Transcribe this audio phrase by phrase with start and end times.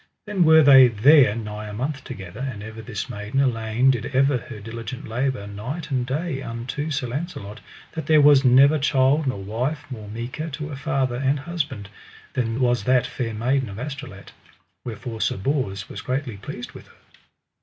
[0.25, 4.39] Then were they there nigh a month together, and ever this maiden Elaine did ever
[4.49, 9.37] her diligent labour night and day unto Sir Launcelot, that there was never child nor
[9.43, 11.87] wife more meeker to her father and husband
[12.33, 14.31] than was that Fair Maiden of Astolat;
[14.83, 16.97] wherefore Sir Bors was greatly pleased with her.